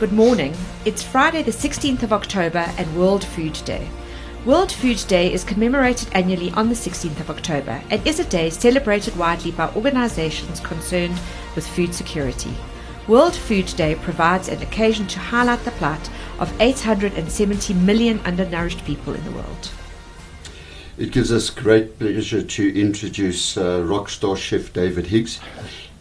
[0.00, 0.54] Good morning.
[0.86, 3.86] It's Friday, the 16th of October, and World Food Day.
[4.46, 8.48] World Food Day is commemorated annually on the 16th of October and is a day
[8.48, 11.20] celebrated widely by organizations concerned
[11.54, 12.54] with food security.
[13.08, 16.08] World Food Day provides an occasion to highlight the plight
[16.38, 19.70] of 870 million undernourished people in the world.
[20.96, 25.40] It gives us great pleasure to introduce uh, rock star chef David Higgs.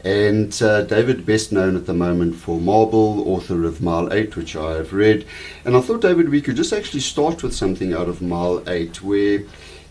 [0.04, 4.56] And uh, David, best known at the moment for Marble, author of Mile 8, which
[4.56, 5.26] I have read.
[5.66, 9.02] And I thought, David, we could just actually start with something out of Mile 8,
[9.04, 9.44] where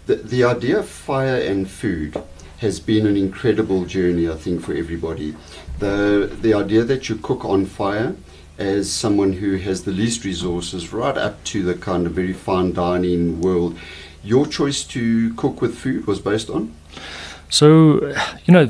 [0.06, 2.16] the, the idea of fire and food
[2.58, 5.36] has been an incredible journey, I think, for everybody.
[5.78, 8.16] The, the idea that you cook on fire
[8.56, 12.72] as someone who has the least resources, right up to the kind of very fine
[12.72, 13.78] dining world
[14.24, 16.74] your choice to cook with food was based on?
[17.50, 18.68] So, you know,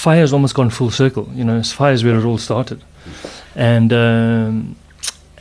[0.00, 1.28] fire has almost gone full circle.
[1.34, 2.82] You know, fire is where it all started,
[3.54, 4.76] and um,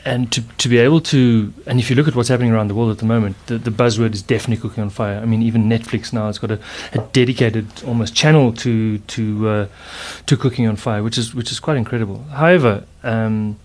[0.04, 2.76] and to to be able to, and if you look at what's happening around the
[2.76, 5.19] world at the moment, the, the buzzword is definitely cooking on fire.
[5.19, 6.59] I mean, even Netflix now has got a,
[6.94, 9.67] a dedicated almost channel to to uh,
[10.25, 12.23] to cooking on fire, which is which is quite incredible.
[12.31, 12.84] However.
[13.03, 13.58] Um,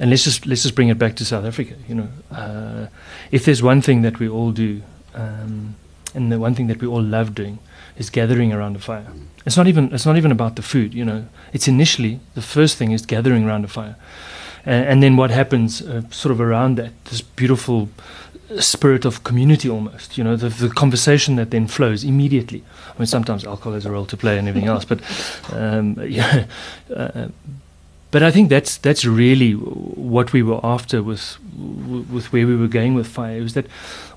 [0.00, 1.74] and let's just let's just bring it back to South Africa.
[1.86, 2.86] You know, uh,
[3.30, 4.82] if there's one thing that we all do
[5.14, 5.76] um,
[6.14, 7.58] and the one thing that we all love doing
[7.96, 9.06] is gathering around a fire.
[9.44, 11.24] It's not even it's not even about the food, you know.
[11.52, 13.96] It's initially the first thing is gathering around a fire,
[14.64, 17.88] and, and then what happens uh, sort of around that this beautiful
[18.60, 22.62] spirit of community almost you know the, the conversation that then flows immediately
[22.94, 25.00] i mean sometimes alcohol has a role to play and everything else but
[25.52, 26.44] um, yeah
[26.94, 27.28] uh,
[28.12, 31.38] but I think that's that's really what we were after with
[32.12, 33.42] with where we were going with fire.
[33.42, 33.66] Was that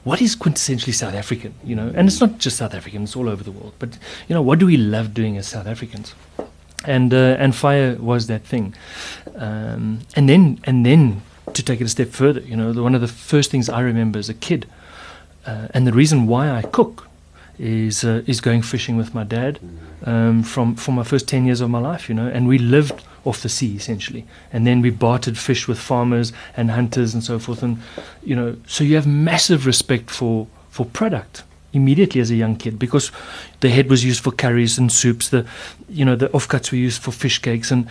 [0.03, 3.29] what is quintessentially South African, you know, and it's not just South African; it's all
[3.29, 3.73] over the world.
[3.79, 6.13] But you know, what do we love doing as South Africans?
[6.83, 8.75] And uh, and fire was that thing,
[9.37, 11.21] um, and then and then
[11.53, 13.79] to take it a step further, you know, the, one of the first things I
[13.79, 14.67] remember as a kid,
[15.45, 17.07] uh, and the reason why I cook
[17.57, 19.59] is uh, is going fishing with my dad
[20.05, 23.01] um, from for my first ten years of my life, you know, and we lived
[23.25, 27.39] off the sea essentially, and then we bartered fish with farmers and hunters and so
[27.39, 27.81] forth, and
[28.23, 31.43] you know, so you have massive respect for for product
[31.75, 33.11] immediately as a young kid because
[33.59, 35.45] the head was used for curries and soups, the
[35.89, 37.71] you know the offcuts were used for fish cakes.
[37.71, 37.87] And.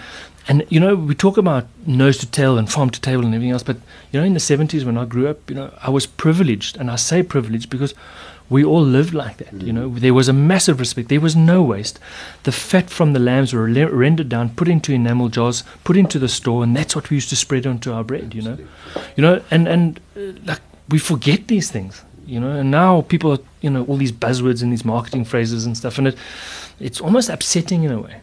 [0.46, 3.52] And you know we talk about nose to tail and farm to table and everything
[3.52, 3.78] else, but
[4.12, 6.90] you know in the 70s when I grew up, you know I was privileged, and
[6.90, 7.94] I say privileged because
[8.50, 9.52] we all lived like that.
[9.54, 11.08] You know, there was a massive respect.
[11.08, 11.98] There was no waste.
[12.42, 16.28] The fat from the lambs were rendered down, put into enamel jars, put into the
[16.28, 18.34] store, and that's what we used to spread onto our bread.
[18.34, 18.58] You know,
[19.16, 22.02] you know, and and uh, like we forget these things.
[22.26, 25.66] You know, and now people are, you know, all these buzzwords and these marketing phrases
[25.66, 26.16] and stuff, and it,
[26.80, 28.20] it's almost upsetting in a way.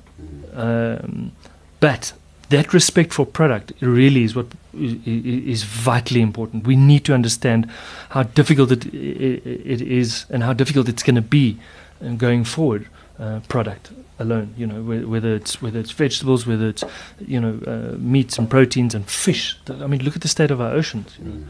[0.53, 1.31] Um,
[1.79, 2.13] but
[2.51, 6.67] that respect for product really is what is vitally important.
[6.67, 7.69] We need to understand
[8.09, 11.57] how difficult it, it is and how difficult it's going to be
[12.05, 12.87] uh, going forward.
[13.19, 16.83] Uh, product alone, you know, whether it's whether it's vegetables, whether it's
[17.19, 19.55] you know uh, meats and proteins and fish.
[19.69, 21.17] I mean, look at the state of our oceans.
[21.19, 21.35] You know?
[21.35, 21.45] mm.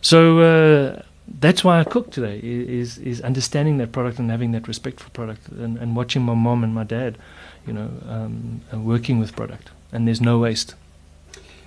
[0.00, 1.02] So uh,
[1.40, 5.10] that's why I cook today is is understanding that product and having that respect for
[5.10, 7.18] product and, and watching my mom and my dad,
[7.66, 10.74] you know, um, working with product and there's no waste.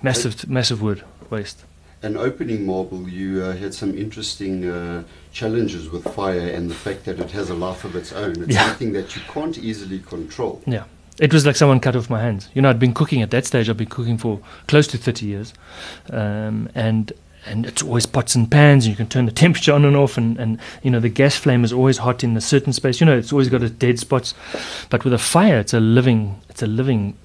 [0.02, 1.64] Massive, massive wood waste.
[2.00, 5.02] And opening marble, you uh, had some interesting uh,
[5.32, 8.40] challenges with fire and the fact that it has a life of its own.
[8.42, 8.68] It's yeah.
[8.68, 10.62] something that you can't easily control.
[10.64, 10.84] Yeah.
[11.18, 12.48] It was like someone cut off my hands.
[12.54, 13.68] You know, I'd been cooking at that stage.
[13.68, 15.54] I'd been cooking for close to 30 years.
[16.10, 17.12] Um, and
[17.46, 20.18] and it's always pots and pans and you can turn the temperature on and off
[20.18, 23.06] and, and you know the gas flame is always hot in a certain space you
[23.06, 24.34] know it's always got its dead spots
[24.90, 27.16] but with a fire it's a living it's a living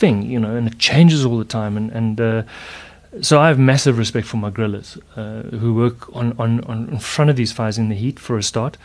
[0.00, 1.76] thing, you know, and it changes all the time.
[1.76, 2.42] And, and uh,
[3.22, 6.98] so I have massive respect for my grillers uh, who work on, on, on in
[6.98, 8.76] front of these fires in the heat for a start.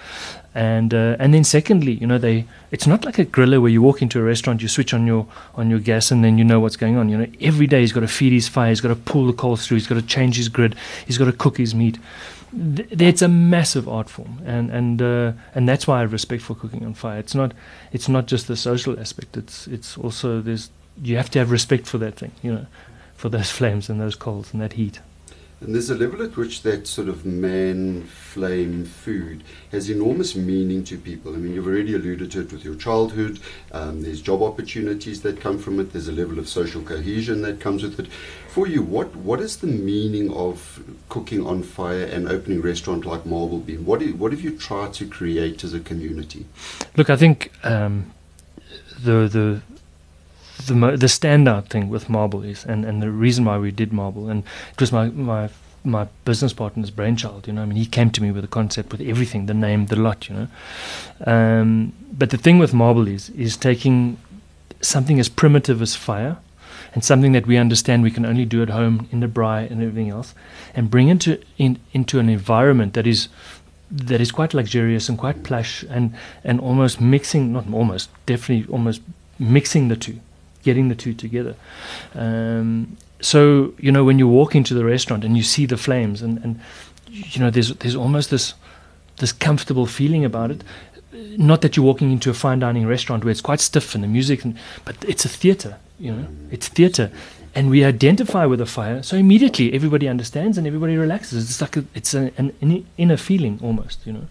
[0.56, 3.82] And uh, and then secondly, you know, they it's not like a griller where you
[3.82, 6.60] walk into a restaurant, you switch on your on your gas, and then you know
[6.62, 7.10] what's going on.
[7.10, 9.34] You know, every day he's got to feed his fire, he's got to pull the
[9.34, 10.76] coals through, he's got to change his grid,
[11.06, 11.98] he's got to cook his meat.
[12.54, 16.56] it's a massive art form, and and uh, and that's why I have respect for
[16.56, 17.20] cooking on fire.
[17.20, 17.54] It's not
[17.92, 19.36] it's not just the social aspect.
[19.36, 20.70] It's it's also there's
[21.02, 22.66] you have to have respect for that thing, you know,
[23.16, 25.00] for those flames and those coals and that heat.
[25.62, 30.84] And there's a level at which that sort of man flame food has enormous meaning
[30.84, 31.34] to people.
[31.34, 33.40] I mean, you've already alluded to it with your childhood.
[33.72, 35.94] Um, there's job opportunities that come from it.
[35.94, 38.08] There's a level of social cohesion that comes with it.
[38.50, 43.06] For you, what what is the meaning of cooking on fire and opening a restaurant
[43.06, 43.86] like Marble Bean?
[43.86, 46.46] What, what have you tried to create as a community?
[46.98, 48.14] Look, I think um,
[49.04, 49.62] the the
[50.68, 54.30] the the standout thing with marble is, and, and the reason why we did marble,
[54.30, 55.50] and it was my my
[55.84, 57.48] my business partner's brainchild.
[57.48, 59.86] You know, I mean, he came to me with a concept, with everything, the name,
[59.88, 60.30] the lot.
[60.30, 60.48] You know,
[61.26, 64.18] um, but the thing with marble is is taking
[64.82, 66.38] something as primitive as fire,
[66.94, 69.82] and something that we understand we can only do at home in the braai and
[69.82, 70.34] everything else,
[70.74, 73.30] and bring it to in, into an environment that is
[73.92, 76.14] that is quite luxurious and quite plush and
[76.44, 79.02] and almost mixing not almost definitely almost
[79.38, 80.20] mixing the two
[80.66, 81.56] getting the two together.
[82.14, 86.22] Um, so you know when you walk into the restaurant and you see the flames
[86.22, 86.60] and and
[87.08, 88.54] you know there's there's almost this
[89.18, 90.64] this comfortable feeling about it.
[91.38, 94.08] Not that you're walking into a fine dining restaurant where it's quite stiff and the
[94.08, 97.10] music and, but it's a theater you know it's theater.
[97.58, 101.50] And we identify with the fire so immediately everybody understands and everybody relaxes.
[101.50, 104.28] It's like a, it's a, an, an inner feeling almost you know.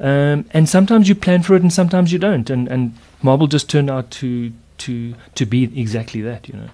[0.00, 2.50] Um, and sometimes you plan for it and sometimes you don't.
[2.50, 6.70] And and marble just turned out to to to be exactly that you know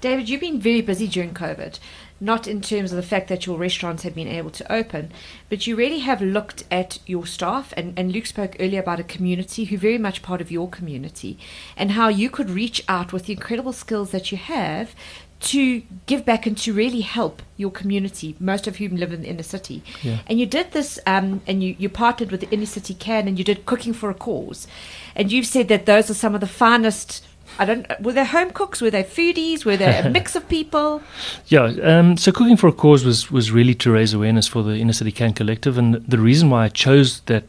[0.00, 1.80] David, you've been very busy during COVID,
[2.20, 5.10] not in terms of the fact that your restaurants have been able to open,
[5.48, 7.74] but you really have looked at your staff.
[7.76, 11.36] And, and Luke spoke earlier about a community who very much part of your community
[11.76, 14.94] and how you could reach out with the incredible skills that you have
[15.40, 19.28] to give back and to really help your community, most of whom live in the
[19.28, 19.82] inner city.
[20.02, 20.18] Yeah.
[20.26, 23.38] And you did this, um, and you, you partnered with the Inner City Can, and
[23.38, 24.66] you did Cooking for a Cause.
[25.14, 27.24] And you've said that those are some of the finest.
[27.58, 27.86] I don't.
[28.00, 28.80] Were they home cooks?
[28.80, 29.64] Were they foodies?
[29.64, 31.02] Were they a mix of people?
[31.46, 34.76] Yeah, um, so Cooking for a Cause was, was really to raise awareness for the
[34.76, 37.44] Inner City Can Collective, and the reason why I chose that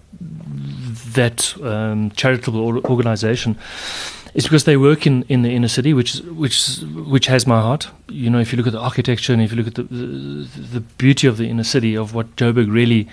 [1.13, 3.57] that um, charitable organization
[4.39, 6.13] is because they work in, in the inner city, which
[6.44, 6.77] which
[7.13, 7.89] which has my heart.
[8.07, 10.62] You know, if you look at the architecture and if you look at the the,
[10.75, 13.09] the beauty of the inner city of what Joburg really,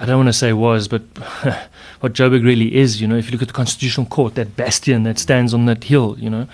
[0.00, 1.02] I don't want to say was, but
[2.00, 3.00] what Joburg really is.
[3.00, 5.82] You know, if you look at the Constitutional Court, that bastion that stands on that
[5.82, 6.46] hill, you know,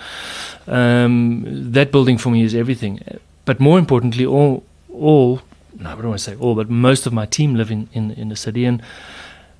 [0.65, 1.43] um,
[1.73, 2.99] that building for me is everything.
[3.45, 5.41] But more importantly, all all
[5.79, 8.11] no, I don't want to say all, but most of my team live in, in,
[8.11, 8.81] in the city, and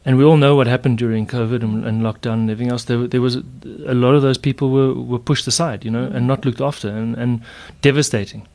[0.05, 2.83] and we all know what happened during COVID and, and lockdown and everything else.
[2.83, 6.27] There, there was a, lot of those people were, were pushed aside, you know, and
[6.27, 7.41] not looked after, and, and
[7.81, 8.47] devastating,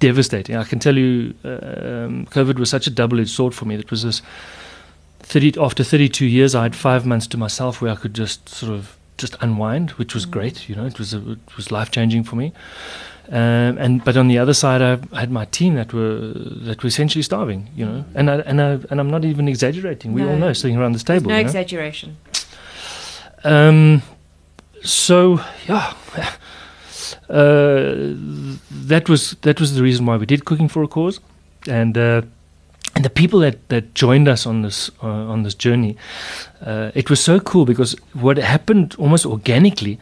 [0.00, 0.56] devastating.
[0.56, 3.76] I can tell you, uh, um, COVID was such a double-edged sword for me.
[3.76, 4.22] That was this.
[5.20, 8.72] 30, after 32 years, I had five months to myself where I could just sort
[8.72, 10.68] of just unwind, which was great.
[10.68, 12.52] You know, it was a, it was life changing for me.
[13.28, 16.32] Um, and but on the other side, I, had my team that were
[16.66, 17.68] that were essentially starving.
[17.74, 20.12] You know, and I, and I, and I'm not even exaggerating.
[20.12, 21.28] We all know sitting around this table.
[21.28, 21.46] no you know?
[21.48, 22.16] exaggeration.
[23.42, 24.02] Um,
[24.82, 25.94] so yeah,
[27.28, 28.14] uh,
[28.70, 31.18] that was that was the reason why we did cooking for a cause,
[31.68, 32.22] and uh,
[32.94, 35.96] and the people that, that joined us on this uh, on this journey,
[36.64, 39.98] uh, it was so cool because what happened almost organically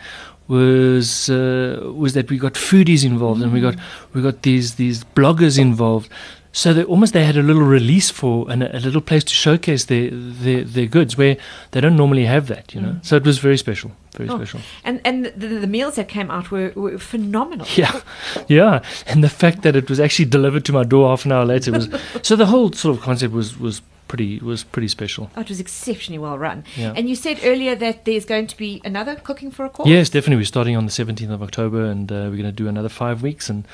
[0.49, 3.77] was uh, was that we got foodies involved and we got
[4.13, 6.11] we got these these bloggers involved.
[6.53, 9.35] So they almost they had a little release for and a, a little place to
[9.35, 11.37] showcase their, their their goods where
[11.73, 12.97] they don't normally have that, you know.
[13.03, 14.37] So it was very special, very Oh.
[14.37, 14.61] special.
[14.85, 17.67] And and the, the meals that came out were, were phenomenal.
[17.77, 18.01] Yeah,
[18.49, 21.45] yeah, and the fact that it was actually delivered to my door half an hour
[21.45, 21.89] later was
[22.23, 25.31] so the whole sort of concept was was pretty was pretty special.
[25.37, 26.63] Oh, it was exceptionally well run.
[26.77, 26.93] Yeah.
[26.95, 29.89] And you said earlier that there's going to be another cooking for a cause.
[29.89, 30.37] Yes, definitely.
[30.43, 33.23] We're starting on the 17th of October, and uh, we're going to do another five
[33.23, 33.67] weeks, and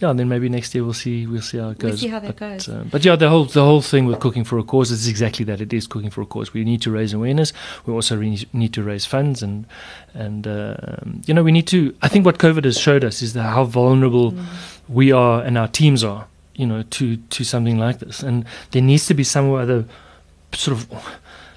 [0.00, 1.90] yeah, and then maybe next year we'll see we'll see how it goes.
[1.92, 2.68] We'll see how that but, goes.
[2.68, 5.44] Uh, but yeah, the whole the whole thing with cooking for a cause is exactly
[5.44, 5.60] that.
[5.60, 6.52] It is cooking for a cause.
[6.52, 7.52] We need to raise awareness.
[7.86, 9.66] We also re- need to raise funds, and
[10.14, 10.76] and uh,
[11.26, 11.94] you know we need to.
[12.02, 14.44] I think what COVID has showed us is that how vulnerable Mm.
[14.88, 16.26] we are and our teams are.
[16.56, 19.84] You know, to to something like this, and there needs to be some other
[20.52, 20.86] sort of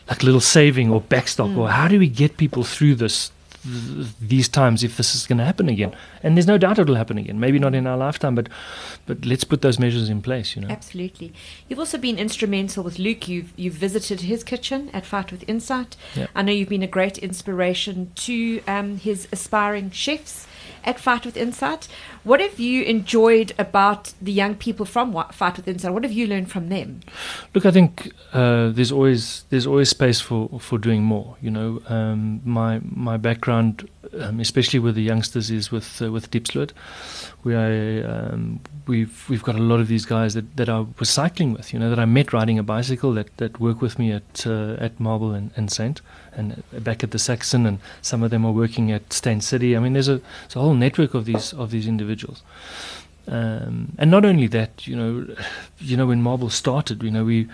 [0.09, 1.57] like little saving or backstop, Mm.
[1.57, 3.31] or how do we get people through this
[3.67, 5.95] th- these times if this is going to happen again?
[6.23, 7.39] And there's no doubt it'll happen again.
[7.39, 8.49] Maybe not in our lifetime, but
[9.05, 10.55] but let's put those measures in place.
[10.55, 10.69] You know.
[10.69, 11.33] Absolutely.
[11.67, 13.27] You've also been instrumental with Luke.
[13.27, 15.95] You've you've visited his kitchen at Fight with Insight.
[16.15, 16.27] Yeah.
[16.35, 20.47] I know you've been a great inspiration to um, his aspiring chefs
[20.87, 21.87] at Fight with Insight.
[22.23, 25.93] What have you enjoyed about the young people from Fight with Insight?
[25.93, 27.01] What have you learned from them?
[27.53, 31.35] Look, I think uh, there's always there's always space for, for doing more.
[31.41, 33.87] You know, um, my my background,
[34.19, 36.73] um, especially with the youngsters, is with uh, with Diepsloot.
[37.43, 41.09] We are, um, we've we've got a lot of these guys that, that I was
[41.09, 41.73] cycling with.
[41.73, 44.75] You know, that I met riding a bicycle that, that work with me at uh,
[44.79, 46.01] at Marble and, and Saint,
[46.33, 49.75] and uh, back at the Saxon, and some of them are working at Steyn City.
[49.75, 52.43] I mean, there's a there's a whole network of these of these individuals.
[53.29, 55.35] Um, and not only that, you know,
[55.79, 57.47] you know, when Marble started, you know, we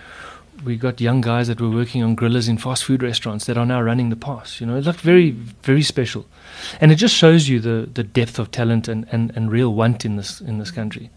[0.64, 3.66] we got young guys that were working on grillers in fast food restaurants that are
[3.66, 4.60] now running the pass.
[4.60, 5.30] You know, it looked very
[5.62, 6.26] very special,
[6.80, 10.04] and it just shows you the, the depth of talent and, and, and real want
[10.04, 11.10] in this in this country.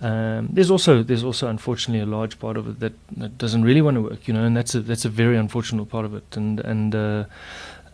[0.00, 3.82] Um, there's also there's also unfortunately a large part of it that, that doesn't really
[3.82, 6.36] want to work, you know, and that's a that's a very unfortunate part of it.
[6.36, 7.24] And and uh,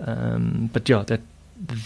[0.00, 1.20] um, but yeah, that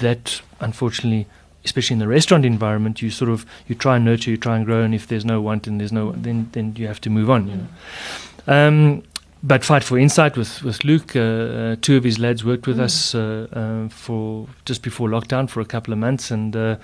[0.00, 1.26] that unfortunately,
[1.64, 4.67] especially in the restaurant environment, you sort of you try and nurture, you try and
[4.67, 7.31] grow, and if there's no want and there's no then then you have to move
[7.31, 7.69] on, you know.
[8.49, 9.02] Um,
[9.43, 12.78] but Fight for Insight with with Luke, uh, uh, two of his lads worked with
[12.78, 12.83] mm.
[12.83, 16.76] us uh, uh, for just before lockdown for a couple of months, and uh,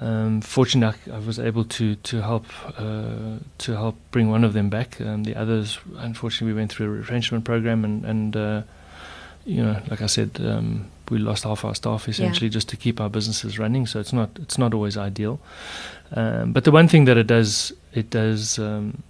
[0.00, 2.44] um, fortunately, I was able to to help
[2.78, 5.00] uh, to help bring one of them back.
[5.00, 8.62] Um, the others, unfortunately, we went through a retrenchment program, and and uh,
[9.46, 12.52] you know, like I said, um, we lost half our staff essentially yeah.
[12.52, 13.86] just to keep our businesses running.
[13.86, 15.40] So it's not it's not always ideal.
[16.12, 19.02] Um, but the one thing that it does it does um,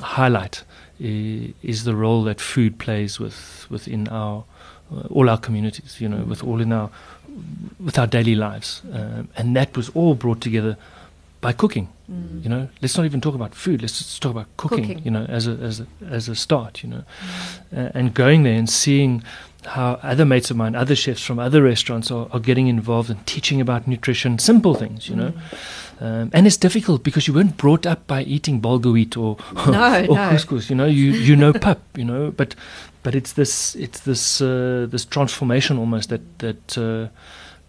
[0.00, 0.62] highlight
[1.00, 4.44] is, the role that food plays with within our
[4.92, 6.00] uh, all our communities.
[6.00, 6.90] You know, with all in our
[7.78, 8.82] with our daily lives.
[8.92, 10.76] Um, and that was all brought together
[11.40, 11.88] by cooking.
[12.10, 12.42] Mm.
[12.42, 13.82] You know, let's not even talk about food.
[13.82, 14.82] Let's just talk about cooking.
[14.82, 15.04] cooking.
[15.04, 16.82] You know, as a as a as a start.
[16.82, 17.04] You know,
[17.72, 17.86] mm.
[17.86, 19.22] uh, and going there and seeing
[19.64, 23.26] how other mates of mine, other chefs from other restaurants are, are getting involved and
[23.26, 25.08] teaching about nutrition, simple things.
[25.08, 25.32] You know.
[25.32, 25.58] Mm.
[26.02, 30.06] Um, and it's difficult because you weren't brought up by eating bulgur wheat or no,
[30.08, 30.30] or no.
[30.30, 30.70] couscous.
[30.70, 31.80] You know, you you know pap.
[31.96, 32.54] You know, but
[33.02, 37.08] but it's this it's this uh, this transformation almost that that uh,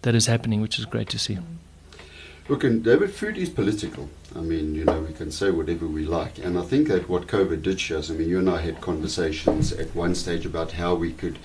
[0.02, 1.38] that is happening, which is great to see.
[2.48, 4.10] Look, and David, food is political.
[4.34, 7.28] I mean, you know, we can say whatever we like, and I think that what
[7.28, 8.10] COVID did show us.
[8.10, 11.38] I mean, you and I had conversations at one stage about how we could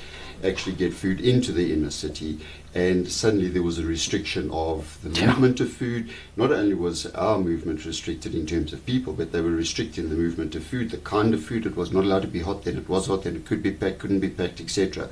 [0.44, 2.40] actually get food into the inner city
[2.78, 5.28] and suddenly there was a restriction of the yeah.
[5.28, 6.12] movement of food.
[6.36, 10.16] Not only was our movement restricted in terms of people, but they were restricting the
[10.16, 11.66] movement of food, the kind of food.
[11.66, 13.72] It was not allowed to be hot, then it was hot, then it could be
[13.72, 15.10] packed, couldn't be packed, etc.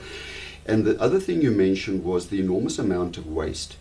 [0.68, 3.78] And the other thing you mentioned was the enormous amount of waste.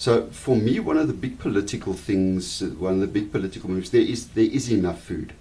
[0.00, 3.90] So for me, one of the big political things, one of the big political moves,
[3.90, 5.34] there is there is enough food.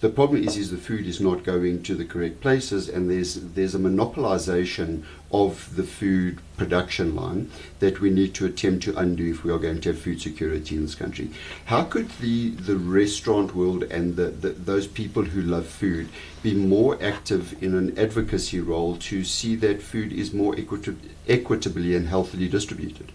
[0.00, 3.34] The problem is, is the food is not going to the correct places, and there's
[3.54, 9.30] there's a monopolization of the food production line that we need to attempt to undo
[9.30, 11.30] if we are going to have food security in this country.
[11.66, 16.08] How could the the restaurant world and the, the those people who love food
[16.42, 20.96] be more active in an advocacy role to see that food is more equita-
[21.28, 23.12] equitably and healthily distributed?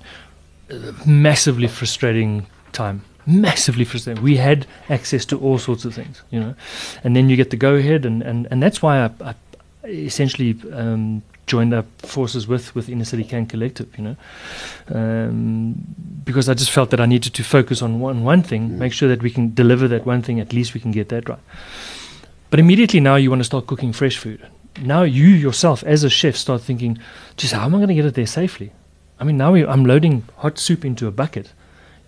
[1.05, 4.23] Massively frustrating time massively frustrating.
[4.23, 6.55] We had access to all sorts of things, you know,
[7.03, 9.35] and then you get the go ahead, and, and, and that's why I, I
[9.83, 14.15] essentially um, joined up forces with with Inner City Can Collective, you know,
[14.93, 15.75] um,
[16.23, 18.77] because I just felt that I needed to focus on one one thing, mm.
[18.77, 20.39] make sure that we can deliver that one thing.
[20.39, 21.39] At least we can get that right.
[22.49, 24.47] But immediately now you want to start cooking fresh food.
[24.81, 26.97] Now you yourself, as a chef, start thinking,
[27.35, 28.71] "Just how am I going to get it there safely?"
[29.19, 31.51] I mean, now we, I'm loading hot soup into a bucket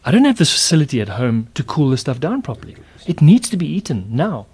[0.06, 2.78] I don't have this facility at home to cool the stuff down properly.
[3.06, 4.48] It needs to be eaten now.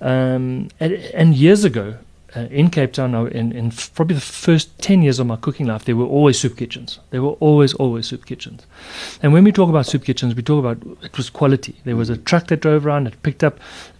[0.00, 1.96] Um, and, and, years ago,
[2.36, 5.84] uh, in Cape Town, in, in probably the first 10 years of my cooking life,
[5.84, 7.00] there were always soup kitchens.
[7.10, 8.64] There were always, always soup kitchens.
[9.22, 11.74] And when we talk about soup kitchens, we talk about it was quality.
[11.84, 13.58] There was a truck that drove around that picked up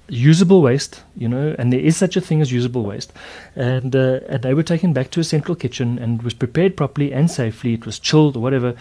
[0.09, 3.13] usable waste, you know, and there is such a thing as usable waste.
[3.55, 7.13] And, uh, and they were taken back to a central kitchen and was prepared properly
[7.13, 7.75] and safely.
[7.75, 8.75] It was chilled or whatever.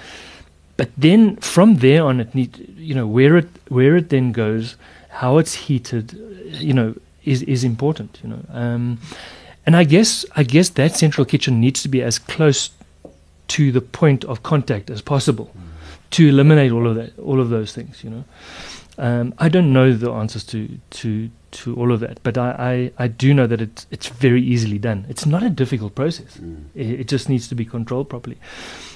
[0.77, 4.75] But then from there on, it need you know where it where it then goes,
[5.09, 6.13] how it's heated,
[6.51, 8.19] you know, is is important.
[8.23, 8.99] You know, um,
[9.65, 12.69] and I guess I guess that central kitchen needs to be as close
[13.47, 15.51] to the point of contact as possible
[16.11, 18.03] to eliminate all of that all of those things.
[18.03, 18.23] You know,
[18.97, 23.05] um, I don't know the answers to to to all of that, but I, I,
[23.05, 25.05] I, do know that it's it's very easily done.
[25.07, 26.37] It's not a difficult process.
[26.37, 26.65] Mm.
[26.75, 28.37] It, it, just needs to be controlled properly.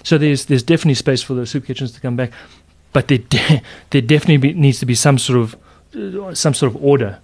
[0.04, 2.32] So there's there's definitely space for the soup kitchens to come back,
[2.94, 5.56] but there de- there definitely be, needs to be some sort of
[5.96, 7.20] uh, some sort of order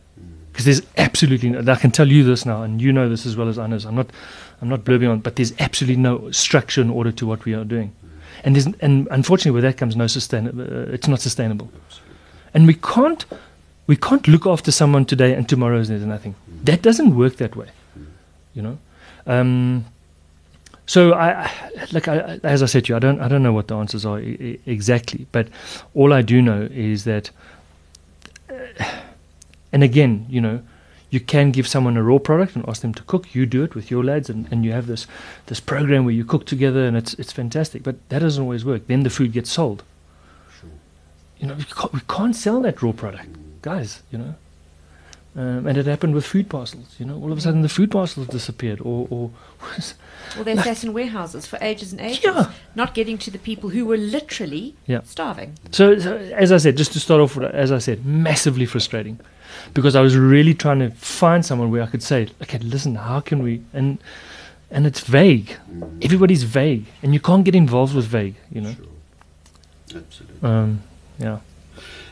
[0.51, 0.65] because mm.
[0.65, 3.49] there's absolutely no, I can tell you this now, and you know this as well
[3.49, 3.79] as I know.
[3.79, 4.11] So I'm not
[4.61, 7.65] I'm not blurbing on, but there's absolutely no structure and order to what we are
[7.65, 8.09] doing, mm.
[8.43, 10.47] and there's and unfortunately with that comes no sustain.
[10.47, 11.71] Uh, it's not sustainable,
[12.53, 13.25] and we can't
[13.87, 16.35] we can't look after someone today and tomorrow there's nothing.
[16.63, 17.67] That doesn't work that way,
[18.53, 18.77] you know.
[19.25, 19.85] Um,
[20.85, 21.51] so I,
[21.91, 24.05] like I, as I said to you, I don't I don't know what the answers
[24.05, 25.47] are I- exactly, but
[25.93, 27.29] all I do know is that,
[28.49, 28.55] uh,
[29.73, 30.61] and again, you know,
[31.09, 33.33] you can give someone a raw product and ask them to cook.
[33.35, 35.07] You do it with your lads, and, and you have this
[35.47, 37.83] this program where you cook together, and it's it's fantastic.
[37.83, 38.87] But that doesn't always work.
[38.87, 39.83] Then the food gets sold.
[41.39, 41.41] Sure.
[41.41, 43.29] You know, we can't, we can't sell that raw product,
[43.61, 44.01] guys.
[44.11, 44.35] You know,
[45.35, 46.95] Um, and it happened with food parcels.
[46.99, 49.29] You know, all of a sudden the food parcels disappeared, or, or
[50.35, 52.51] Well, they sat in warehouses for ages and ages, Yeah.
[52.75, 55.01] not getting to the people who were literally Yeah.
[55.05, 55.49] starving.
[55.71, 59.19] So, so, as I said, just to start off with, as I said, massively frustrating,
[59.75, 60.89] because I was really trying to
[61.19, 63.61] find someone where I could say, okay, listen, how can we?
[63.73, 63.99] And
[64.69, 65.55] and it's vague.
[66.01, 68.35] Everybody's vague, and you can't get involved with vague.
[68.51, 68.73] You know.
[68.73, 70.01] Sure.
[70.01, 70.49] Absolutely.
[70.49, 70.81] Um,
[71.19, 71.39] yeah.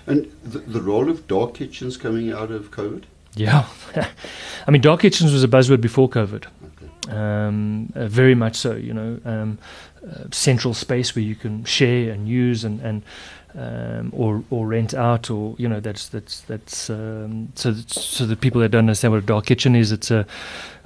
[0.07, 3.03] And the, the role of dark kitchens coming out of COVID?
[3.35, 3.65] Yeah.
[4.67, 6.45] I mean, dark kitchens was a buzzword before COVID.
[6.77, 7.15] Okay.
[7.15, 8.75] um, uh, very much so.
[8.75, 9.57] You know, um,
[10.07, 13.03] uh, central space where you can share and use and and
[13.57, 18.25] um, or or rent out, or you know, that's that's that's um, so that, so
[18.25, 20.25] the people that don't understand what a dark kitchen is, it's a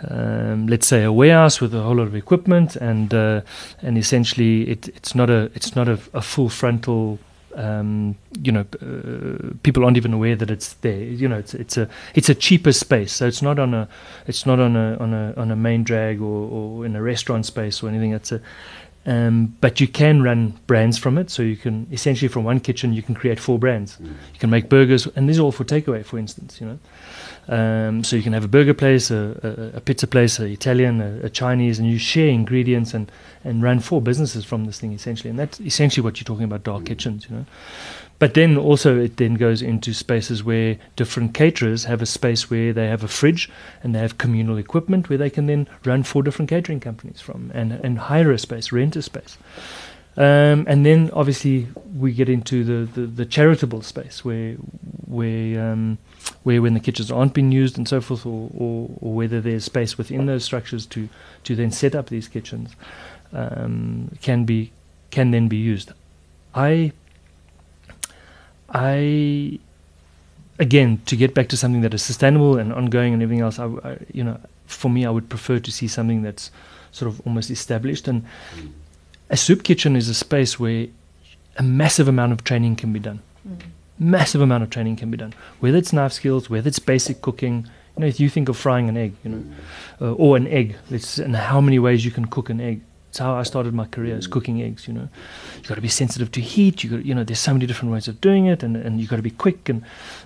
[0.07, 3.41] um, let's say a warehouse with a whole lot of equipment, and uh,
[3.81, 7.19] and essentially it, it's not a it's not a, a full frontal.
[7.55, 11.01] Um, you know, uh, people aren't even aware that it's there.
[11.01, 13.87] You know, it's it's a it's a cheaper space, so it's not on a
[14.27, 17.45] it's not on a on a on a main drag or, or in a restaurant
[17.45, 18.11] space or anything.
[18.11, 18.41] It's a
[19.05, 22.93] um, but you can run brands from it, so you can essentially from one kitchen
[22.93, 23.97] you can create four brands.
[23.97, 24.07] Mm.
[24.07, 26.61] You can make burgers, and these are all for takeaway, for instance.
[26.61, 26.79] You know,
[27.49, 31.01] um, so you can have a burger place, a, a, a pizza place, a Italian,
[31.01, 33.11] a, a Chinese, and you share ingredients and
[33.43, 35.29] and run four businesses from this thing essentially.
[35.29, 36.87] And that's essentially what you're talking about dark Mm.
[36.87, 37.27] kitchens.
[37.29, 37.45] You know.
[38.19, 42.73] But then also it then goes into spaces where different caterers have a space where
[42.73, 43.49] they have a fridge
[43.81, 47.49] and they have communal equipment where they can then run four different catering companies from
[47.53, 49.37] and, and hire a space, rent a space.
[50.17, 54.55] Um, and then obviously we get into the, the, the charitable space where
[55.05, 55.97] where um,
[56.43, 59.65] where when the kitchens aren't being used and so forth, or, or, or whether there's
[59.65, 61.09] space within those structures to,
[61.43, 62.75] to then set up these kitchens,
[63.33, 64.71] um, can be
[65.11, 65.91] can then be used.
[66.53, 66.91] I
[68.69, 69.59] I
[70.59, 73.59] again to get back to something that is sustainable and ongoing and everything else.
[73.59, 76.51] I, I you know for me I would prefer to see something that's
[76.91, 78.23] sort of almost established and
[78.55, 78.71] Mm.
[79.29, 80.87] a soup kitchen is a space where
[81.57, 83.19] a massive amount of training can be done.
[83.99, 87.67] Massive amount of training can be done, whether it's knife skills, whether it's basic cooking.
[87.95, 89.43] You know, if you think of frying an egg, you know,
[89.99, 92.81] uh, or an egg, let's and how many ways you can cook an egg.
[93.09, 94.87] It's how I started my career, is cooking eggs.
[94.87, 95.09] You know,
[95.57, 96.83] you got to be sensitive to heat.
[96.83, 99.07] You got, you know, there's so many different ways of doing it, and and you
[99.07, 99.67] got to be quick.
[99.67, 99.83] And,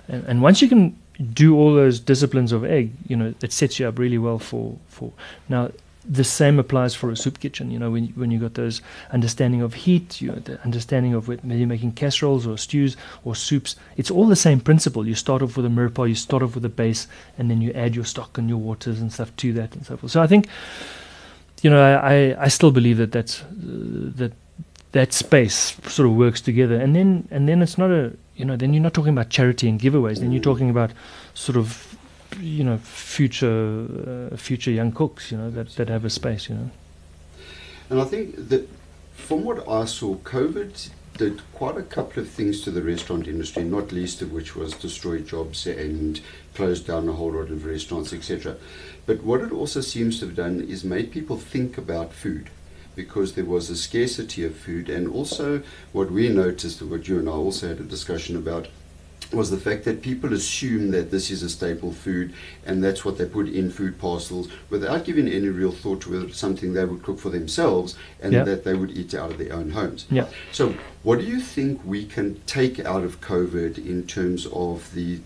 [0.07, 0.95] and and once you can
[1.33, 4.77] do all those disciplines of egg, you know, it sets you up really well for
[4.87, 5.11] for
[5.49, 5.71] now.
[6.05, 7.71] The same applies for a soup kitchen.
[7.71, 11.27] You know, when when you got those understanding of heat, you know, the understanding of
[11.27, 13.75] whether you're making casseroles or stews or soups.
[13.95, 15.07] It's all the same principle.
[15.07, 17.71] You start off with a mirepoix, you start off with a base, and then you
[17.71, 20.11] add your stock and your waters and stuff to that and so forth.
[20.11, 20.47] So I think,
[21.61, 24.33] you know, I I, still believe that that's uh, that
[24.91, 28.55] that space sort of works together, and then and then it's not a you know
[28.57, 30.19] then you're not talking about charity and giveaways.
[30.19, 30.91] Then you're talking about
[31.33, 31.92] sort of
[32.39, 35.31] you know future uh, future young cooks.
[35.31, 36.49] You know that that have a space.
[36.49, 36.69] You know.
[37.89, 38.67] And I think that
[39.13, 43.63] from what I saw, COVID did quite a couple of things to the restaurant industry,
[43.63, 46.19] not least of which was destroy jobs and
[46.55, 48.55] close down a whole lot of restaurants, etc.
[49.05, 52.49] But what it also seems to have done is made people think about food
[52.95, 57.27] because there was a scarcity of food, and also what we noticed, what you and
[57.27, 58.67] I also had a discussion about,
[59.33, 62.33] was the fact that people assume that this is a staple food
[62.65, 66.25] and that's what they put in food parcels without giving any real thought to whether
[66.25, 68.43] it's something they would cook for themselves and Yeah.
[68.43, 70.05] that they would eat out of their own homes.
[70.09, 70.27] Yeah.
[70.51, 75.19] So, what do you think we can take out of COVID in terms of the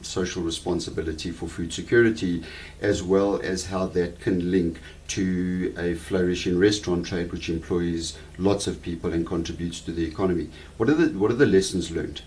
[0.00, 2.44] social responsibility for food security,
[2.80, 8.68] as well as how that can link to a flourishing restaurant trade, which employs lots
[8.68, 10.48] of people and contributes to the economy?
[10.76, 12.22] What are the what are the lessons learned?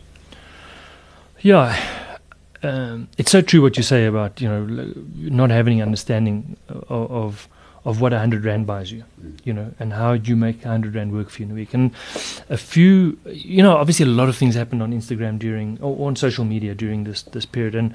[1.42, 1.76] Yeah,
[2.64, 7.48] um, it's so true what you say about you know not having understanding of of,
[7.84, 9.40] of what a hundred rand buys you, Mm.
[9.44, 11.74] you know, and how you make a hundred rand work for you in a week.
[11.74, 11.92] And
[12.50, 16.16] a few, you know, obviously a lot of things happened on Instagram during or on
[16.16, 17.94] social media during this this period, and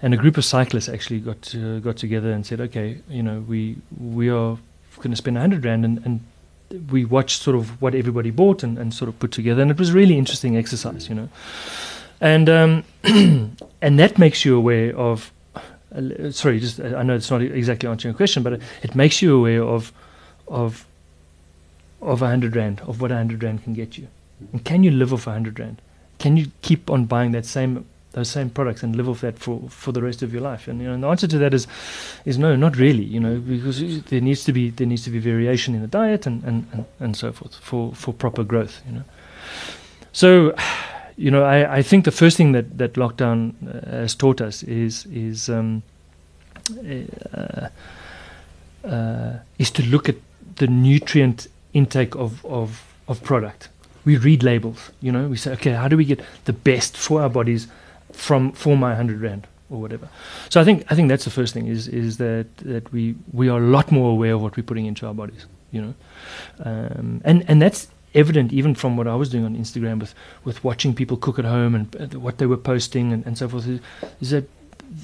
[0.00, 3.44] and a group of cyclists actually got uh, got together and said, okay, you know,
[3.46, 4.56] we we are
[5.00, 6.00] going to spend a hundred rand and.
[6.06, 6.20] and
[6.90, 9.78] we watched sort of what everybody bought and, and sort of put together, and it
[9.78, 11.30] was a really interesting exercise, you know
[12.20, 15.32] and um, and that makes you aware of.
[15.94, 18.94] Uh, sorry, just uh, I know it's not exactly answering your question, but it, it
[18.94, 19.92] makes you aware of
[20.46, 20.86] of
[22.00, 24.08] of a hundred rand, of what a hundred rand can get you,
[24.52, 25.80] and can you live off a hundred rand?
[26.18, 29.62] Can you keep on buying that same those same products and live off that for,
[29.68, 30.68] for the rest of your life?
[30.68, 31.66] And you know, and the answer to that is
[32.24, 33.04] is no, not really.
[33.04, 36.26] You know, because there needs to be there needs to be variation in the diet
[36.26, 38.82] and and, and, and so forth for, for proper growth.
[38.86, 39.04] You know,
[40.12, 40.54] so
[41.18, 44.62] you know, I, I think the first thing that, that lockdown uh, has taught us
[44.62, 45.82] is is um,
[46.70, 47.68] uh,
[48.84, 50.14] uh, is to look at
[50.56, 53.68] the nutrient intake of, of of product.
[54.04, 55.28] We read labels, you know.
[55.28, 57.66] We say, okay, how do we get the best for our bodies
[58.12, 60.08] from for my hundred rand or whatever?
[60.48, 63.48] So I think I think that's the first thing is is that that we we
[63.48, 65.94] are a lot more aware of what we're putting into our bodies, you know,
[66.64, 70.62] um, and and that's evident even from what I was doing on Instagram with, with
[70.64, 73.66] watching people cook at home and uh, what they were posting and, and so forth
[74.20, 74.48] is, that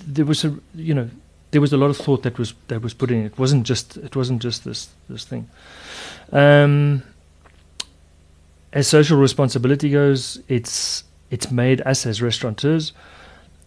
[0.06, 1.10] there was a you know
[1.50, 3.22] there was a lot of thought that was that was put in.
[3.22, 3.26] It.
[3.26, 5.48] it wasn't just it wasn't just this this thing.
[6.32, 7.02] Um,
[8.72, 12.92] as social responsibility goes it's it's made us as restaurateurs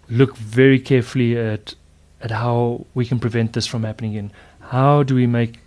[0.09, 1.75] look very carefully at
[2.21, 4.31] at how we can prevent this from happening again.
[4.59, 5.59] How do we make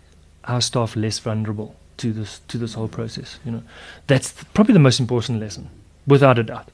[0.45, 3.39] our staff less vulnerable to this to this whole process.
[3.45, 3.63] You know,
[4.07, 5.69] that's probably the most important lesson,
[6.07, 6.69] without a doubt.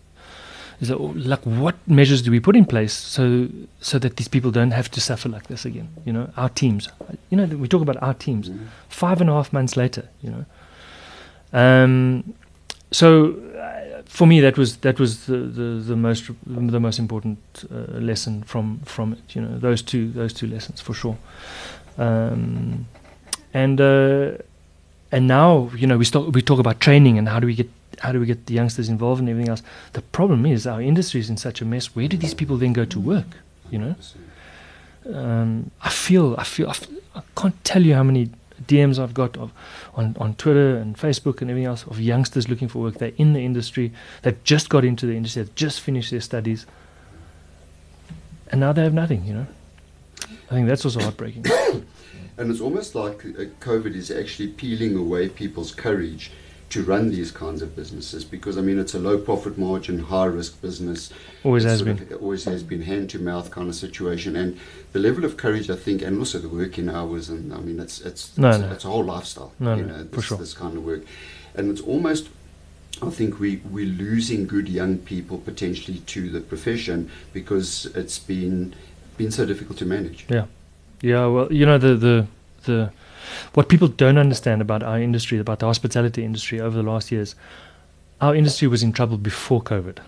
[0.81, 3.49] Is that like what measures do we put in place so
[3.81, 5.89] so that these people don't have to suffer like this again?
[6.05, 6.89] You know, our teams.
[7.31, 8.49] You know, we talk about our teams.
[8.49, 8.67] Mm.
[8.89, 10.45] Five and a half months later, you know.
[11.53, 12.35] Um,
[12.91, 17.39] so uh, for me, that was that was the, the, the most the most important
[17.71, 19.35] uh, lesson from from it.
[19.35, 21.17] You know, those two those two lessons for sure.
[21.99, 22.87] Um,
[23.55, 24.33] and uh,
[25.13, 27.71] and now you know we start, we talk about training and how do we get
[28.01, 29.63] how do we get the youngsters involved and everything else.
[29.93, 31.95] The problem is our industry is in such a mess.
[31.97, 33.27] Where do these people then go to work?
[33.71, 33.95] You know,
[35.13, 38.31] um, I feel I feel I, f- I can't tell you how many
[38.67, 39.53] DMs I've got of,
[39.95, 42.99] on on Twitter and Facebook and everything else of youngsters looking for work.
[42.99, 43.93] They're in the industry.
[44.23, 45.43] They've just got into the industry.
[45.43, 46.67] They've just finished their studies,
[48.51, 49.25] and now they have nothing.
[49.25, 49.47] You know,
[50.51, 51.45] I think that's also heartbreaking.
[52.39, 56.31] And it's almost like uh, COVID is actually peeling away people's courage
[56.69, 60.25] to run these kinds of businesses because I mean it's a low profit margin, high
[60.25, 61.13] risk business.
[61.45, 62.13] Always it's has been.
[62.13, 64.59] Of, always has been hand to mouth kind of situation, and
[64.93, 68.01] the level of courage I think, and also the working hours, and I mean it's
[68.01, 68.71] it's no, it's, no.
[68.73, 69.53] it's a whole lifestyle.
[69.61, 70.39] No, you no, this, for sure.
[70.39, 71.03] this kind of work,
[71.55, 72.29] and it's almost.
[73.03, 78.75] I think we, we're losing good young people potentially to the profession because it's been
[79.19, 80.25] been so difficult to manage.
[80.31, 80.47] Yeah.
[81.03, 82.27] Yeah, well, you know the the
[82.65, 82.93] the
[83.55, 87.35] what people don't understand about our industry, about the hospitality industry over the last years,
[88.21, 89.99] our industry was in trouble before COVID.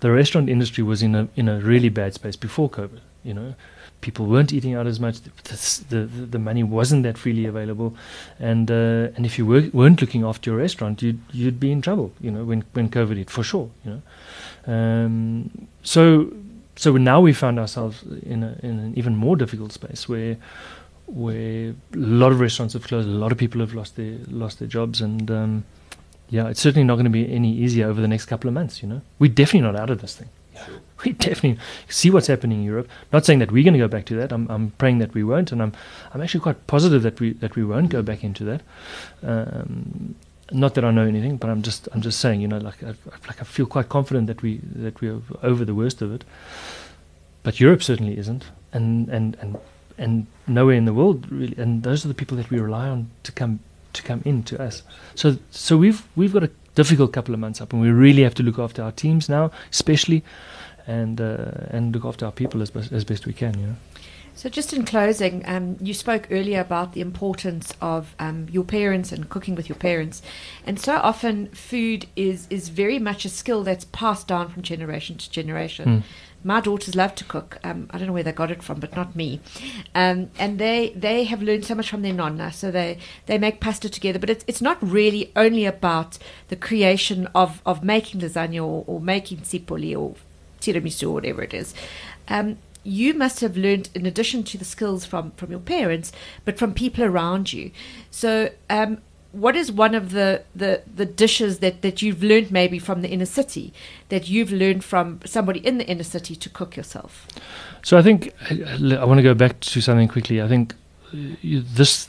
[0.00, 3.00] The restaurant industry was in a in a really bad space before COVID.
[3.24, 3.54] You know,
[4.00, 5.20] people weren't eating out as much.
[5.20, 7.94] The the, the money wasn't that freely available,
[8.38, 11.80] and uh, and if you were, weren't looking after your restaurant, you'd you'd be in
[11.82, 12.12] trouble.
[12.20, 13.70] You know, when when COVID hit for sure.
[13.84, 16.32] You know, um, so
[16.82, 20.36] so now we found ourselves in a in an even more difficult space where
[21.06, 24.58] where a lot of restaurants have closed, a lot of people have lost their lost
[24.58, 25.64] their jobs, and um,
[26.28, 28.82] yeah, it's certainly not going to be any easier over the next couple of months.
[28.82, 30.28] You know, we're definitely not out of this thing.
[30.56, 30.80] Sure.
[31.04, 32.88] We definitely see what's happening in Europe.
[33.12, 34.30] Not saying that we're going to go back to that.
[34.30, 35.72] I'm, I'm praying that we won't, and I'm
[36.12, 38.62] I'm actually quite positive that we that we won't go back into that.
[39.22, 40.16] Um,
[40.52, 42.94] not that I know anything, but I'm just I'm just saying, you know, like I,
[43.26, 46.24] like I feel quite confident that we that we're over the worst of it.
[47.42, 49.58] But Europe certainly isn't, and and and
[49.98, 51.56] and nowhere in the world really.
[51.56, 53.60] And those are the people that we rely on to come
[53.92, 54.82] to come in to us.
[55.14, 58.34] So so we've we've got a difficult couple of months up, and we really have
[58.36, 60.22] to look after our teams now, especially,
[60.86, 63.58] and uh, and look after our people as best, as best we can.
[63.58, 63.76] You know.
[64.34, 69.12] So, just in closing, um, you spoke earlier about the importance of um, your parents
[69.12, 70.22] and cooking with your parents,
[70.66, 75.16] and so often food is is very much a skill that's passed down from generation
[75.18, 75.86] to generation.
[75.86, 76.02] Mm.
[76.44, 77.58] My daughters love to cook.
[77.62, 79.40] Um, I don't know where they got it from, but not me.
[79.94, 82.52] Um, and they they have learned so much from their nonna.
[82.52, 86.18] So they they make pasta together, but it's it's not really only about
[86.48, 90.16] the creation of of making lasagna or, or making sipoli or
[90.60, 91.74] tiramisu or whatever it is.
[92.28, 96.12] Um, you must have learned in addition to the skills from from your parents
[96.44, 97.70] but from people around you.
[98.10, 98.98] So um,
[99.32, 103.08] what is one of the, the, the dishes that, that you've learned maybe from the
[103.08, 103.72] inner city
[104.10, 107.26] that you've learned from somebody in the inner city to cook yourself?
[107.82, 110.40] So i think i, I want to go back to something quickly.
[110.42, 110.74] I think
[111.12, 112.08] uh, this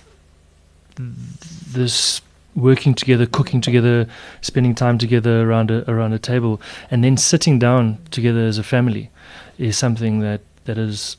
[0.96, 2.22] this
[2.56, 4.08] working together, cooking together,
[4.42, 8.64] spending time together around a, around a table, and then sitting down together as a
[8.64, 9.10] family
[9.58, 11.18] is something that that has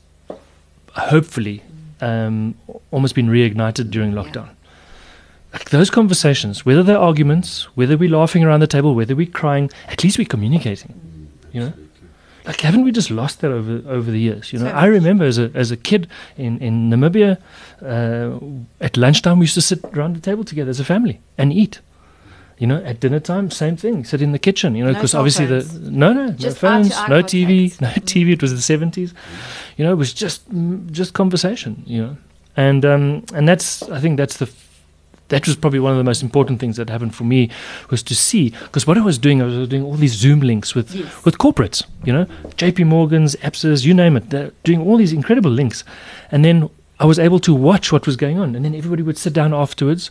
[0.93, 1.61] hopefully
[2.01, 2.55] um,
[2.91, 4.47] almost been reignited during lockdown.
[4.47, 4.51] Yeah.
[5.53, 9.69] Like those conversations, whether they're arguments, whether we're laughing around the table, whether we're crying,
[9.87, 11.29] at least we're communicating.
[11.53, 11.73] You know,
[12.45, 14.51] like haven't we just lost that over over the years?
[14.51, 17.37] You know, so I remember as a as a kid in in Namibia,
[17.81, 18.37] uh,
[18.81, 21.79] at lunchtime we used to sit around the table together as a family and eat.
[22.57, 24.05] You know, at dinner time, same thing.
[24.05, 24.75] Sit in the kitchen.
[24.75, 25.79] You know, because cell obviously phones.
[25.81, 27.81] the no, no, Just no phones, no TV, contact.
[27.81, 28.31] no TV.
[28.33, 29.13] It was the seventies.
[29.77, 31.83] You know, it was just mm, just conversation.
[31.85, 32.17] You know,
[32.55, 34.49] and um, and that's I think that's the
[35.29, 37.49] that was probably one of the most important things that happened for me
[37.89, 40.75] was to see because what I was doing I was doing all these Zoom links
[40.75, 41.25] with Yes.
[41.25, 41.83] with corporates.
[42.05, 42.25] You know,
[42.57, 42.83] J.P.
[42.85, 44.29] Morgan's, ABSA's, you name it.
[44.29, 45.83] They're doing all these incredible links,
[46.31, 46.69] and then
[47.01, 49.53] I was able to watch what was going on, and then everybody would sit down
[49.53, 50.09] afterwards.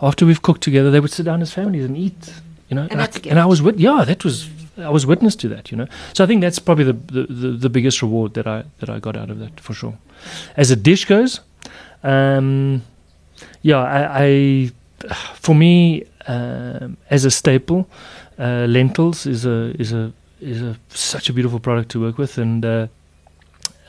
[0.00, 2.34] After we've cooked together, they would sit down as families and eat.
[2.68, 5.06] You know, And I, that's a and I was with yeah, that was I was
[5.06, 5.70] witness to that.
[5.70, 8.64] You know, so I think that's probably the, the, the, the biggest reward that I
[8.78, 9.96] that I got out of that for sure.
[10.56, 11.40] As a dish goes,
[12.02, 12.82] um,
[13.62, 14.70] yeah, I, I
[15.34, 17.88] for me um, as a staple,
[18.38, 22.38] uh, lentils is a is a is a such a beautiful product to work with,
[22.38, 22.86] and uh,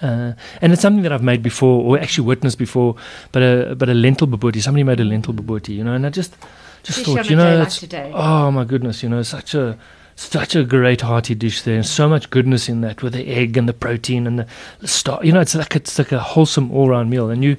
[0.02, 2.96] uh, and it's something that I've made before, or actually witnessed before.
[3.32, 6.10] But a but a lentil bobotie, somebody made a lentil bobotie, you know, and I
[6.10, 6.36] just
[6.84, 9.78] just thought, you know, like oh my goodness, you know, such a
[10.16, 13.56] such a great hearty dish there, and so much goodness in that with the egg
[13.58, 15.24] and the protein and the, star.
[15.24, 17.58] You know, it's like it's like a wholesome all round meal, and you,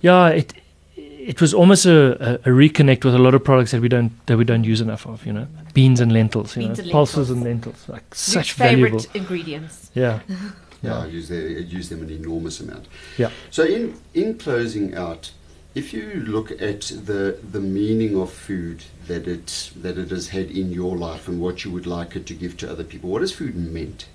[0.00, 0.52] yeah, it
[0.96, 4.12] it was almost a, a, a reconnect with a lot of products that we don't
[4.26, 5.24] that we don't use enough of.
[5.26, 7.30] You know, beans and lentils, you Beans know, and pulses lentils.
[7.30, 9.10] and lentils, like Luke's such favorite valuable.
[9.14, 9.90] ingredients.
[9.94, 10.20] Yeah,
[10.86, 12.86] Yeah, I use, the, use them an enormous amount.
[13.18, 13.30] Yeah.
[13.50, 15.32] So in in closing out,
[15.74, 20.50] if you look at the the meaning of food that it that it has had
[20.50, 23.20] in your life and what you would like it to give to other people, what
[23.20, 24.06] has food meant?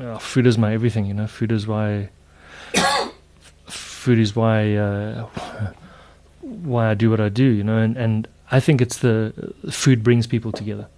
[0.00, 1.26] Oh, food is my everything, you know.
[1.26, 2.10] Food is why.
[3.66, 5.28] food is why uh,
[6.40, 7.78] why I do what I do, you know.
[7.78, 9.32] And, and I think it's the
[9.70, 10.88] food brings people together,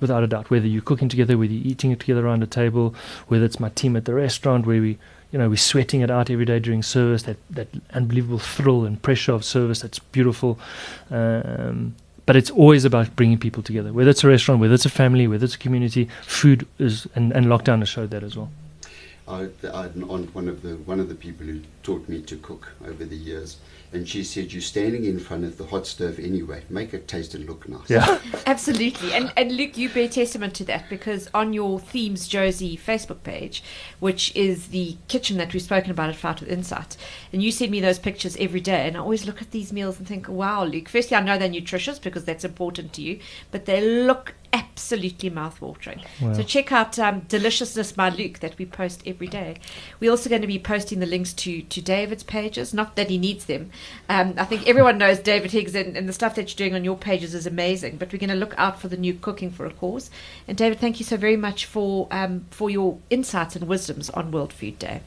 [0.00, 0.50] without a doubt.
[0.50, 2.94] Whether you're cooking together, whether you're eating it together around a table,
[3.28, 4.98] whether it's my team at the restaurant where we,
[5.32, 7.22] you know, we're sweating it out every day during service.
[7.24, 9.80] That that unbelievable thrill and pressure of service.
[9.80, 10.58] That's beautiful.
[11.10, 11.94] Um,
[12.26, 13.92] but it's always about bringing people together.
[13.92, 17.32] Whether it's a restaurant, whether it's a family, whether it's a community, food is and,
[17.32, 18.50] and lockdown has showed that as well.
[19.28, 22.68] I, I on one of the one of the people who taught me to cook
[22.86, 23.56] over the years,
[23.92, 26.62] and she said, "You're standing in front of the hot stove anyway.
[26.70, 28.20] Make it taste and look nice." Yeah.
[28.46, 29.12] Absolutely.
[29.12, 33.64] And, and Luke, you bear testament to that because on your Themes Josie Facebook page,
[33.98, 36.96] which is the kitchen that we've spoken about at Fight with Insight,
[37.32, 38.86] and you send me those pictures every day.
[38.86, 41.48] And I always look at these meals and think, wow, Luke, firstly, I know they're
[41.48, 43.18] nutritious because that's important to you,
[43.50, 44.34] but they look
[44.76, 46.02] absolutely mouth-watering.
[46.20, 46.34] Wow.
[46.34, 49.56] So check out um, Deliciousness by Luke that we post every day.
[50.00, 53.16] We're also going to be posting the links to, to David's pages, not that he
[53.16, 53.70] needs them.
[54.10, 56.84] Um, I think everyone knows David Higgs and, and the stuff that you're doing on
[56.84, 59.64] your pages is amazing, but we're going to look out for the new Cooking for
[59.64, 60.10] a Cause.
[60.46, 64.30] And David, thank you so very much for, um, for your insights and wisdoms on
[64.30, 65.00] World Food Day.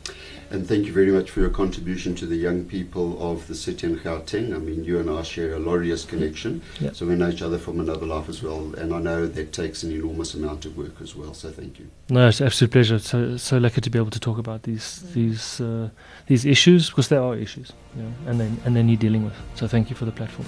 [0.52, 3.86] And thank you very much for your contribution to the young people of the city
[3.86, 4.56] in Gauteng.
[4.56, 6.92] I mean, you and I share a glorious connection, Yeah.
[6.94, 8.74] so we know each other from another life as well.
[8.78, 11.36] And I know that takes an enormous amount of work as well.
[11.36, 11.86] So thank you.
[12.10, 12.98] No, it's an absolute pleasure.
[13.00, 15.90] So so lucky to be able to talk about these these uh,
[16.26, 19.36] these issues because there are issues, you know, and they and they need dealing with.
[19.56, 20.48] So thank you for the platform.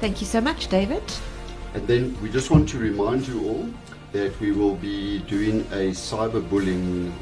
[0.00, 1.02] Thank you so much, David.
[1.74, 3.66] And then we just want to remind you all
[4.12, 7.12] that we will be doing a cyberbullying,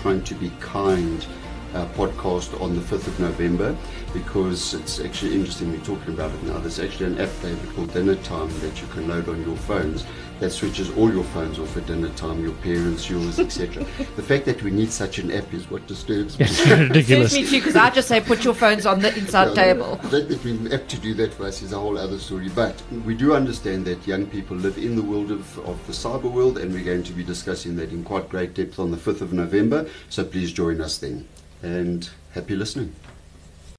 [0.00, 1.26] trying to be kind
[1.74, 3.76] uh, podcast on the 5th of November
[4.14, 6.58] because it's actually interesting we're talking about it now.
[6.58, 10.06] There's actually an app, David, called Dinner Time that you can load on your phones
[10.40, 13.84] that switches all your phones off at dinner time, your parents, yours, etc.
[14.16, 16.46] the fact that we need such an app is what disturbs me.
[16.50, 17.34] It's ridiculous.
[17.34, 19.96] Me too, because I just say put your phones on the inside Yeah, table.
[19.96, 22.48] The fact that we're apt to do that for us is a whole other story.
[22.48, 26.30] But we do understand that young people live in the world of, of the cyber
[26.30, 29.20] world, and we're going to be discussing that in quite great depth on the 5th
[29.20, 29.88] of November.
[30.08, 31.28] So please join us then.
[31.62, 32.94] And happy listening.